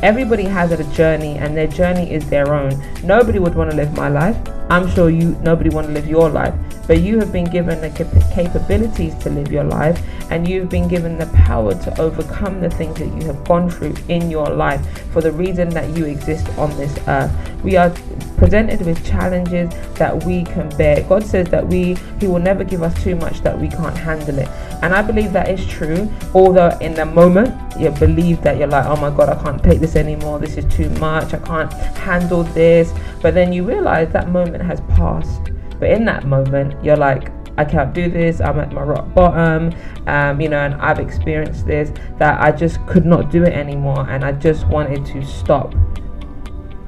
Everybody 0.02 0.44
has 0.44 0.72
a 0.72 0.84
journey 0.92 1.38
and 1.38 1.56
their 1.56 1.66
journey 1.66 2.12
is 2.12 2.28
their 2.28 2.52
own. 2.52 2.82
Nobody 3.02 3.38
would 3.38 3.54
want 3.54 3.70
to 3.70 3.76
live 3.76 3.96
my 3.96 4.08
life. 4.08 4.36
I'm 4.70 4.88
sure 4.90 5.10
you 5.10 5.36
nobody 5.42 5.70
want 5.70 5.88
to 5.88 5.92
live 5.92 6.06
your 6.06 6.28
life, 6.30 6.54
but 6.86 7.00
you 7.00 7.18
have 7.18 7.32
been 7.32 7.44
given 7.44 7.80
the 7.80 7.90
cap- 7.90 8.32
capabilities 8.32 9.14
to 9.16 9.30
live 9.30 9.52
your 9.52 9.64
life 9.64 10.02
and 10.30 10.48
you've 10.48 10.68
been 10.68 10.88
given 10.88 11.18
the 11.18 11.26
power 11.26 11.74
to 11.74 12.00
overcome 12.00 12.60
the 12.60 12.70
things 12.70 12.98
that 12.98 13.06
you 13.06 13.26
have 13.26 13.44
gone 13.44 13.68
through 13.68 13.94
in 14.08 14.30
your 14.30 14.46
life 14.46 14.80
for 15.12 15.20
the 15.20 15.32
reason 15.32 15.68
that 15.70 15.96
you 15.96 16.06
exist 16.06 16.48
on 16.58 16.74
this 16.76 16.96
earth. 17.08 17.30
We 17.62 17.76
are 17.76 17.94
presented 18.36 18.84
with 18.84 19.04
challenges 19.06 19.70
that 19.94 20.24
we 20.24 20.44
can 20.44 20.68
bear. 20.76 21.02
God 21.02 21.24
says 21.24 21.48
that 21.48 21.66
we 21.66 21.96
he 22.20 22.26
will 22.26 22.40
never 22.40 22.64
give 22.64 22.82
us 22.82 22.94
too 23.02 23.16
much 23.16 23.40
that 23.40 23.58
we 23.58 23.68
can't 23.68 23.96
handle 23.96 24.38
it. 24.38 24.48
And 24.82 24.92
I 24.92 25.02
believe 25.02 25.32
that 25.32 25.48
is 25.48 25.64
true, 25.66 26.10
although 26.34 26.76
in 26.80 26.94
the 26.94 27.06
moment 27.06 27.54
you 27.78 27.90
believe 27.90 28.42
that 28.42 28.58
you're 28.58 28.68
like, 28.68 28.84
"Oh 28.86 28.96
my 28.96 29.10
god, 29.10 29.28
I 29.30 29.42
can't 29.42 29.62
take 29.62 29.80
this 29.80 29.96
anymore. 29.96 30.38
This 30.38 30.56
is 30.56 30.64
too 30.66 30.90
much. 31.00 31.32
I 31.32 31.38
can't 31.38 31.72
handle 31.96 32.42
this." 32.42 32.92
But 33.24 33.32
then 33.32 33.54
you 33.54 33.64
realize 33.64 34.12
that 34.12 34.28
moment 34.28 34.62
has 34.62 34.82
passed. 34.82 35.50
But 35.80 35.90
in 35.90 36.04
that 36.04 36.26
moment, 36.26 36.84
you're 36.84 36.94
like, 36.94 37.30
I 37.56 37.64
can't 37.64 37.94
do 37.94 38.10
this. 38.10 38.42
I'm 38.42 38.60
at 38.60 38.70
my 38.70 38.82
rock 38.82 39.14
bottom, 39.14 39.72
um, 40.06 40.42
you 40.42 40.50
know, 40.50 40.58
and 40.58 40.74
I've 40.74 40.98
experienced 40.98 41.66
this 41.66 41.90
that 42.18 42.38
I 42.38 42.52
just 42.52 42.86
could 42.86 43.06
not 43.06 43.30
do 43.30 43.42
it 43.44 43.54
anymore, 43.54 44.06
and 44.10 44.26
I 44.26 44.32
just 44.32 44.66
wanted 44.66 45.06
to 45.06 45.24
stop. 45.24 45.74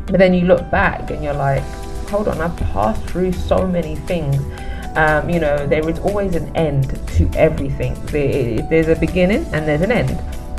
But 0.09 0.19
then 0.19 0.35
you 0.35 0.43
look 0.43 0.71
back 0.71 1.11
and 1.11 1.25
you're 1.25 1.33
like, 1.33 1.63
hold 2.11 2.29
on, 2.29 2.39
I've 2.39 2.57
passed 2.71 3.03
through 3.05 3.33
so 3.33 3.67
many 3.67 3.97
things. 3.97 4.37
Um, 4.95 5.31
you 5.31 5.41
know, 5.41 5.67
there 5.67 5.89
is 5.89 5.99
always 6.01 6.35
an 6.35 6.55
end 6.55 7.01
to 7.17 7.31
everything. 7.35 7.95
there's 8.13 8.89
a 8.89 8.97
beginning 8.97 9.47
and 9.55 9.67
there's 9.67 9.81
an 9.81 9.91
end. 9.91 10.11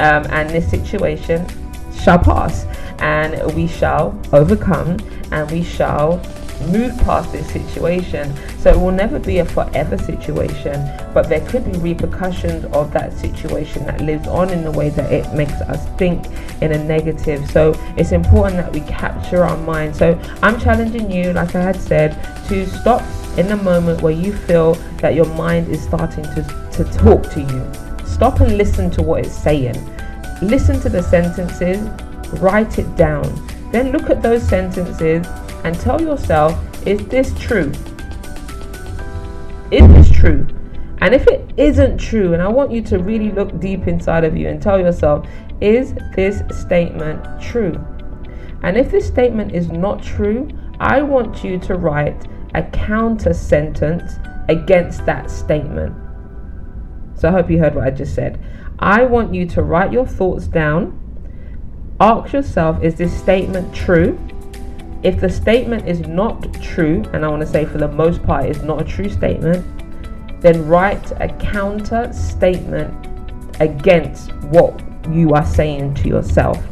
Um, 0.02 0.26
and 0.32 0.50
this 0.50 0.68
situation 0.68 1.46
shall 1.94 2.18
pass, 2.18 2.66
and 2.98 3.54
we 3.54 3.68
shall 3.68 4.20
overcome, 4.34 4.98
and 5.32 5.50
we 5.52 5.64
shall 5.64 6.22
move 6.66 6.98
past 7.00 7.32
this 7.32 7.48
situation. 7.52 8.34
So 8.60 8.72
it 8.72 8.78
will 8.78 8.92
never 8.92 9.20
be 9.20 9.40
a 9.40 9.46
forever 9.46 9.98
situation, 9.98 10.74
but 11.14 11.30
there 11.30 11.46
could 11.48 11.72
be 11.72 11.78
repercussions 11.78 12.66
of 12.66 12.92
that 12.94 13.14
situation 13.14 13.86
that 13.86 14.02
lives 14.02 14.28
on 14.28 14.50
in 14.50 14.64
the 14.64 14.72
way 14.72 14.90
that 14.90 15.12
it 15.12 15.32
makes 15.34 15.54
us 15.54 15.88
think 15.98 16.26
in 16.62 16.72
a 16.72 16.84
negative. 16.84 17.50
So 17.52 17.74
it's 17.98 18.12
important 18.12 18.58
that 18.58 18.72
we 18.72 18.82
capture 18.82 19.44
our 19.44 19.58
mind. 19.58 19.96
So 19.96 20.20
I'm 20.42 20.60
challenging 20.60 21.12
you, 21.12 21.34
like 21.34 21.56
I 21.56 21.62
had 21.62 21.80
said, 21.80 22.14
to 22.48 22.66
stop 22.68 23.04
in 23.38 23.48
the 23.48 23.58
moment 23.58 24.02
where 24.02 24.14
you 24.14 24.34
feel 24.34 24.74
that 25.02 25.14
your 25.14 25.32
mind 25.36 25.68
is 25.68 25.82
starting 25.82 26.24
to, 26.24 26.70
to 26.72 26.84
talk 26.86 27.30
to 27.32 27.42
you. 27.42 28.06
Stop 28.06 28.40
and 28.40 28.58
listen 28.58 28.90
to 28.92 29.04
what 29.04 29.26
it's 29.26 29.36
saying. 29.36 29.76
Listen 30.42 30.80
to 30.82 30.90
the 30.90 31.04
sentences, 31.04 31.80
write 32.42 32.80
it 32.80 32.96
down. 32.96 33.26
Then 33.72 33.92
look 33.92 34.10
at 34.10 34.22
those 34.22 34.48
sentences 34.48 35.26
and 35.64 35.80
tell 35.80 36.02
yourself, 36.02 36.58
is 36.88 37.06
this 37.08 37.38
true? 37.40 37.72
Is 39.72 39.88
this 39.90 40.10
true? 40.10 40.48
And 41.00 41.14
if 41.14 41.28
it 41.28 41.52
isn't 41.58 41.98
true, 41.98 42.34
and 42.34 42.42
I 42.42 42.48
want 42.48 42.72
you 42.72 42.82
to 42.84 42.98
really 42.98 43.32
look 43.32 43.60
deep 43.60 43.88
inside 43.88 44.24
of 44.24 44.36
you 44.36 44.48
and 44.48 44.62
tell 44.62 44.80
yourself, 44.80 45.28
is 45.62 45.94
this 46.16 46.42
statement 46.50 47.42
true? 47.42 47.74
And 48.64 48.78
if 48.78 48.90
this 48.92 49.08
statement 49.08 49.54
is 49.54 49.70
not 49.70 50.02
true, 50.02 50.50
I 50.80 51.02
want 51.02 51.44
you 51.44 51.60
to 51.60 51.76
write 51.76 52.28
a 52.56 52.64
counter 52.64 53.34
sentence 53.34 54.14
against 54.50 55.06
that 55.06 55.30
statement. 55.30 55.96
So 57.16 57.30
I 57.30 57.32
hope 57.32 57.50
you 57.50 57.60
heard 57.60 57.76
what 57.76 57.86
I 57.86 57.92
just 57.92 58.16
said. 58.16 58.40
I 58.80 59.04
want 59.04 59.34
you 59.34 59.46
to 59.48 59.62
write 59.64 59.92
your 59.92 60.06
thoughts 60.06 60.48
down. 60.48 61.00
Ask 62.00 62.34
yourself, 62.34 62.84
is 62.84 62.94
this 62.96 63.12
statement 63.18 63.74
true? 63.74 64.20
If 65.02 65.20
the 65.20 65.30
statement 65.30 65.88
is 65.88 66.02
not 66.02 66.54
true, 66.62 67.04
and 67.14 67.26
I 67.26 67.28
want 67.28 67.42
to 67.42 67.48
say 67.48 67.66
for 67.66 67.80
the 67.80 67.88
most 67.88 68.22
part 68.24 68.46
is 68.46 68.62
not 68.62 68.82
a 68.82 68.86
true 68.86 69.10
statement, 69.10 69.66
then 70.42 70.68
write 70.68 71.12
a 71.20 71.30
counter 71.40 72.12
statement 72.14 72.94
against 73.60 74.32
what 74.44 74.80
you 75.10 75.34
are 75.34 75.46
saying 75.46 75.96
to 75.96 76.08
yourself 76.08 76.64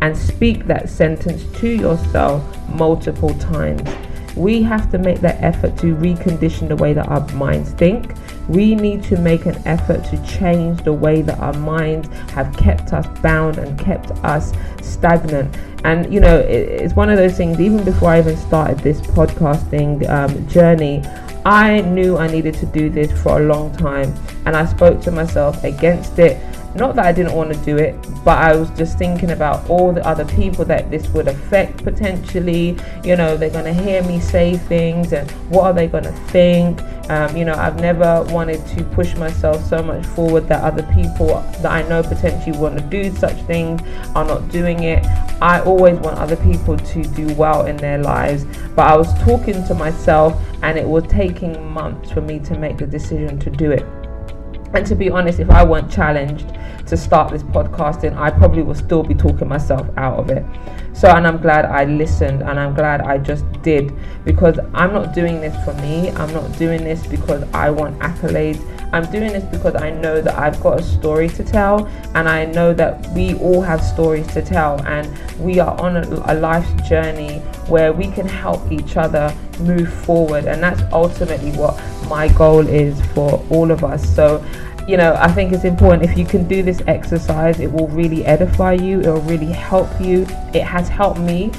and 0.00 0.16
speak 0.16 0.66
that 0.66 0.88
sentence 0.88 1.44
to 1.60 1.68
yourself 1.68 2.42
multiple 2.70 3.34
times. 3.34 3.88
We 4.36 4.62
have 4.62 4.90
to 4.92 4.98
make 4.98 5.20
that 5.20 5.42
effort 5.42 5.76
to 5.78 5.94
recondition 5.94 6.68
the 6.68 6.76
way 6.76 6.94
that 6.94 7.08
our 7.08 7.26
minds 7.34 7.72
think. 7.72 8.14
We 8.48 8.74
need 8.74 9.04
to 9.04 9.18
make 9.18 9.46
an 9.46 9.60
effort 9.66 10.04
to 10.10 10.22
change 10.26 10.82
the 10.82 10.92
way 10.92 11.22
that 11.22 11.38
our 11.38 11.52
minds 11.54 12.08
have 12.32 12.54
kept 12.56 12.92
us 12.92 13.06
bound 13.20 13.58
and 13.58 13.78
kept 13.78 14.10
us 14.24 14.52
stagnant. 14.82 15.56
And 15.84 16.12
you 16.12 16.20
know, 16.20 16.38
it, 16.38 16.68
it's 16.68 16.94
one 16.94 17.10
of 17.10 17.16
those 17.16 17.36
things. 17.36 17.60
Even 17.60 17.84
before 17.84 18.10
I 18.10 18.18
even 18.18 18.36
started 18.36 18.78
this 18.80 19.00
podcasting 19.00 20.08
um, 20.08 20.48
journey, 20.48 21.02
I 21.44 21.80
knew 21.80 22.18
I 22.18 22.28
needed 22.28 22.54
to 22.54 22.66
do 22.66 22.88
this 22.88 23.10
for 23.22 23.40
a 23.40 23.44
long 23.44 23.74
time, 23.76 24.14
and 24.46 24.56
I 24.56 24.64
spoke 24.64 25.00
to 25.02 25.10
myself 25.10 25.64
against 25.64 26.18
it. 26.18 26.40
Not 26.74 26.96
that 26.96 27.04
I 27.04 27.12
didn't 27.12 27.34
want 27.34 27.52
to 27.52 27.58
do 27.64 27.76
it, 27.76 27.94
but 28.24 28.38
I 28.38 28.56
was 28.56 28.70
just 28.70 28.96
thinking 28.96 29.30
about 29.30 29.68
all 29.68 29.92
the 29.92 30.06
other 30.06 30.24
people 30.24 30.64
that 30.66 30.90
this 30.90 31.06
would 31.08 31.28
affect 31.28 31.84
potentially. 31.84 32.78
You 33.04 33.16
know, 33.16 33.36
they're 33.36 33.50
going 33.50 33.66
to 33.66 33.74
hear 33.74 34.02
me 34.04 34.20
say 34.20 34.56
things, 34.56 35.12
and 35.12 35.30
what 35.50 35.64
are 35.64 35.72
they 35.72 35.86
going 35.86 36.04
to 36.04 36.12
think? 36.12 36.80
Um, 37.10 37.36
you 37.36 37.44
know, 37.44 37.54
I've 37.54 37.80
never 37.80 38.22
wanted 38.30 38.64
to 38.68 38.84
push 38.84 39.14
myself 39.16 39.62
so 39.66 39.82
much 39.82 40.06
forward 40.06 40.48
that 40.48 40.62
other 40.62 40.82
people 40.94 41.40
that 41.60 41.66
I 41.66 41.86
know 41.88 42.02
potentially 42.02 42.56
want 42.56 42.78
to 42.78 42.84
do 42.84 43.14
such 43.16 43.36
things 43.42 43.82
are 44.14 44.24
not 44.24 44.48
doing 44.48 44.84
it. 44.84 45.04
I 45.42 45.60
always 45.60 45.98
want 45.98 46.18
other 46.18 46.36
people 46.36 46.78
to 46.78 47.02
do 47.02 47.34
well 47.34 47.66
in 47.66 47.76
their 47.76 47.98
lives, 47.98 48.46
but 48.74 48.86
I 48.86 48.96
was 48.96 49.12
talking 49.24 49.64
to 49.66 49.74
myself, 49.74 50.40
and 50.62 50.78
it 50.78 50.86
was 50.86 51.04
taking 51.08 51.70
months 51.70 52.12
for 52.12 52.22
me 52.22 52.38
to 52.40 52.56
make 52.56 52.78
the 52.78 52.86
decision 52.86 53.38
to 53.40 53.50
do 53.50 53.72
it. 53.72 53.84
And 54.74 54.86
to 54.86 54.94
be 54.94 55.10
honest, 55.10 55.38
if 55.38 55.50
I 55.50 55.62
weren't 55.64 55.90
challenged 55.90 56.48
to 56.86 56.96
start 56.96 57.30
this 57.32 57.42
podcasting, 57.42 58.16
I 58.16 58.30
probably 58.30 58.62
would 58.62 58.76
still 58.76 59.02
be 59.02 59.14
talking 59.14 59.48
myself 59.48 59.86
out 59.96 60.18
of 60.18 60.30
it. 60.30 60.44
So, 60.94 61.08
and 61.08 61.26
I'm 61.26 61.38
glad 61.38 61.64
I 61.64 61.84
listened 61.84 62.42
and 62.42 62.60
I'm 62.60 62.74
glad 62.74 63.00
I 63.00 63.18
just 63.18 63.44
did 63.62 63.92
because 64.24 64.58
I'm 64.74 64.92
not 64.92 65.14
doing 65.14 65.40
this 65.40 65.54
for 65.64 65.74
me. 65.74 66.10
I'm 66.10 66.32
not 66.32 66.56
doing 66.58 66.84
this 66.84 67.06
because 67.06 67.42
I 67.54 67.70
want 67.70 67.98
accolades. 68.00 68.60
I'm 68.92 69.10
doing 69.10 69.32
this 69.32 69.44
because 69.44 69.74
I 69.74 69.90
know 69.90 70.20
that 70.20 70.38
I've 70.38 70.60
got 70.62 70.80
a 70.80 70.82
story 70.82 71.28
to 71.30 71.44
tell 71.44 71.86
and 72.14 72.28
I 72.28 72.44
know 72.44 72.74
that 72.74 73.08
we 73.12 73.34
all 73.36 73.62
have 73.62 73.82
stories 73.82 74.26
to 74.34 74.42
tell 74.42 74.84
and 74.86 75.08
we 75.38 75.60
are 75.60 75.80
on 75.80 75.96
a, 75.96 76.02
a 76.26 76.34
life's 76.34 76.88
journey 76.88 77.38
where 77.68 77.92
we 77.94 78.10
can 78.10 78.28
help 78.28 78.70
each 78.70 78.98
other 78.98 79.34
move 79.62 79.92
forward. 79.92 80.46
And 80.46 80.62
that's 80.62 80.82
ultimately 80.92 81.52
what 81.52 81.80
my 82.08 82.28
goal 82.28 82.66
is 82.66 83.00
for 83.06 83.44
all 83.50 83.70
of 83.70 83.84
us. 83.84 84.02
So, 84.14 84.44
you 84.88 84.96
know, 84.96 85.14
I 85.18 85.30
think 85.30 85.52
it's 85.52 85.64
important 85.64 86.10
if 86.10 86.18
you 86.18 86.24
can 86.24 86.48
do 86.48 86.62
this 86.62 86.82
exercise, 86.86 87.60
it 87.60 87.72
will 87.72 87.88
really 87.88 88.24
edify 88.24 88.72
you, 88.72 89.00
it 89.00 89.06
will 89.06 89.20
really 89.22 89.52
help 89.52 89.88
you. 90.00 90.22
It 90.52 90.64
has 90.64 90.88
helped 90.88 91.20
me 91.20 91.52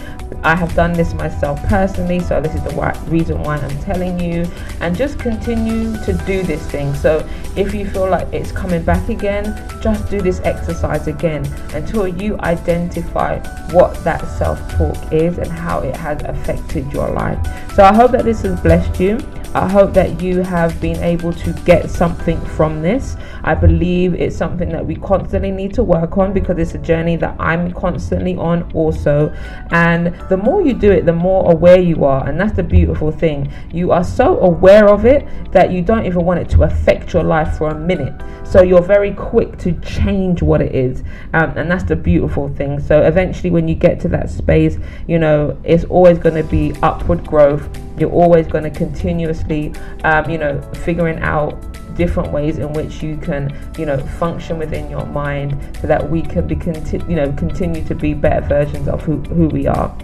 I 0.43 0.55
have 0.55 0.73
done 0.75 0.93
this 0.93 1.13
myself 1.13 1.61
personally, 1.63 2.19
so 2.19 2.41
this 2.41 2.55
is 2.55 2.63
the 2.63 2.99
reason 3.07 3.41
why 3.41 3.57
I'm 3.57 3.79
telling 3.79 4.19
you. 4.19 4.45
And 4.79 4.95
just 4.95 5.19
continue 5.19 5.95
to 6.03 6.13
do 6.25 6.43
this 6.43 6.65
thing. 6.71 6.93
So 6.95 7.27
if 7.55 7.73
you 7.73 7.89
feel 7.89 8.09
like 8.09 8.31
it's 8.33 8.51
coming 8.51 8.83
back 8.83 9.09
again, 9.09 9.45
just 9.81 10.09
do 10.09 10.21
this 10.21 10.39
exercise 10.41 11.07
again 11.07 11.45
until 11.73 12.07
you 12.07 12.37
identify 12.39 13.39
what 13.71 14.01
that 14.03 14.25
self 14.37 14.59
talk 14.73 15.13
is 15.13 15.37
and 15.37 15.51
how 15.51 15.79
it 15.79 15.95
has 15.95 16.21
affected 16.23 16.91
your 16.91 17.09
life. 17.09 17.39
So 17.75 17.83
I 17.83 17.93
hope 17.93 18.11
that 18.11 18.25
this 18.25 18.41
has 18.41 18.59
blessed 18.59 18.99
you. 18.99 19.19
I 19.55 19.69
hope 19.69 19.93
that 19.93 20.19
you 20.19 20.41
have 20.41 20.81
been 20.81 20.97
able 21.03 21.31
to 21.31 21.53
get 21.63 21.87
something 21.87 22.43
from 22.43 22.81
this. 22.81 23.15
I 23.43 23.53
believe 23.53 24.15
it's 24.15 24.35
something 24.35 24.69
that 24.69 24.83
we 24.83 24.95
constantly 24.95 25.51
need 25.51 25.75
to 25.75 25.83
work 25.83 26.17
on 26.17 26.33
because 26.33 26.57
it's 26.57 26.73
a 26.73 26.79
journey 26.79 27.17
that 27.17 27.35
I'm 27.39 27.71
constantly 27.71 28.35
on 28.35 28.71
also. 28.73 29.31
And 29.69 30.07
the 30.29 30.37
more 30.37 30.61
you 30.61 30.73
do 30.73 30.91
it, 30.91 31.05
the 31.05 31.13
more 31.13 31.51
aware 31.51 31.79
you 31.79 32.05
are. 32.05 32.27
And 32.27 32.39
that's 32.39 32.55
the 32.55 32.63
beautiful 32.63 33.11
thing. 33.11 33.51
You 33.71 33.91
are 33.91 34.03
so 34.03 34.39
aware 34.39 34.87
of 34.89 35.05
it 35.05 35.27
that 35.51 35.71
you 35.71 35.81
don't 35.81 36.05
even 36.05 36.23
want 36.23 36.39
it 36.39 36.49
to 36.51 36.63
affect 36.63 37.13
your 37.13 37.23
life 37.23 37.57
for 37.57 37.69
a 37.69 37.75
minute. 37.75 38.13
So 38.45 38.61
you're 38.61 38.81
very 38.81 39.13
quick 39.13 39.57
to 39.59 39.73
change 39.81 40.41
what 40.41 40.61
it 40.61 40.75
is. 40.75 41.03
Um, 41.33 41.57
and 41.57 41.69
that's 41.69 41.83
the 41.83 41.95
beautiful 41.95 42.49
thing. 42.49 42.79
So 42.79 43.01
eventually, 43.01 43.49
when 43.49 43.67
you 43.67 43.75
get 43.75 43.99
to 44.01 44.07
that 44.09 44.29
space, 44.29 44.77
you 45.07 45.19
know, 45.19 45.57
it's 45.63 45.83
always 45.85 46.17
going 46.19 46.35
to 46.35 46.43
be 46.43 46.73
upward 46.81 47.25
growth 47.25 47.69
you're 47.97 48.11
always 48.11 48.47
going 48.47 48.63
to 48.63 48.69
continuously 48.69 49.73
um, 50.03 50.29
you 50.29 50.37
know 50.37 50.61
figuring 50.83 51.19
out 51.19 51.55
different 51.95 52.31
ways 52.31 52.57
in 52.57 52.71
which 52.73 53.03
you 53.03 53.17
can 53.17 53.55
you 53.77 53.85
know 53.85 53.97
function 53.97 54.57
within 54.57 54.89
your 54.89 55.05
mind 55.05 55.57
so 55.79 55.87
that 55.87 56.09
we 56.09 56.21
can 56.21 56.47
be 56.47 56.55
conti- 56.55 57.03
you 57.07 57.15
know 57.15 57.31
continue 57.33 57.83
to 57.83 57.93
be 57.93 58.13
better 58.13 58.45
versions 58.47 58.87
of 58.87 59.01
who, 59.03 59.17
who 59.23 59.47
we 59.47 59.67
are 59.67 59.95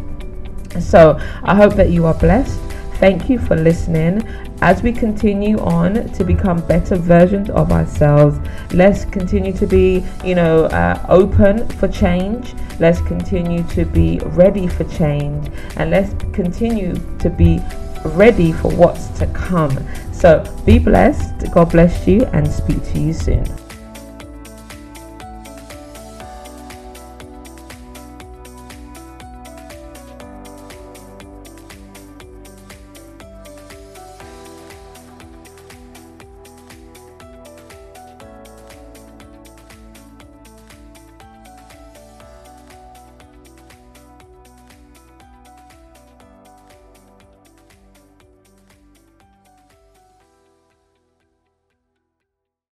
so 0.79 1.17
i 1.43 1.55
hope 1.55 1.73
that 1.75 1.89
you 1.89 2.05
are 2.05 2.13
blessed 2.13 2.59
Thank 2.99 3.29
you 3.29 3.39
for 3.39 3.55
listening. 3.55 4.27
As 4.61 4.83
we 4.83 4.91
continue 4.91 5.57
on 5.59 5.93
to 6.11 6.23
become 6.25 6.59
better 6.67 6.97
versions 6.97 7.49
of 7.49 7.71
ourselves, 7.71 8.37
let's 8.73 9.05
continue 9.05 9.53
to 9.53 9.65
be, 9.65 10.03
you 10.21 10.35
know, 10.35 10.65
uh, 10.65 11.05
open 11.07 11.65
for 11.69 11.87
change. 11.87 12.53
Let's 12.77 12.99
continue 12.99 13.63
to 13.69 13.85
be 13.85 14.19
ready 14.25 14.67
for 14.67 14.83
change, 14.83 15.49
and 15.77 15.91
let's 15.91 16.13
continue 16.33 16.93
to 17.19 17.29
be 17.29 17.61
ready 18.03 18.51
for 18.51 18.69
what's 18.69 19.07
to 19.19 19.27
come. 19.27 19.79
So 20.11 20.43
be 20.65 20.77
blessed. 20.77 21.53
God 21.53 21.71
bless 21.71 22.05
you, 22.05 22.25
and 22.33 22.45
speak 22.45 22.83
to 22.91 22.99
you 22.99 23.13
soon. 23.13 23.45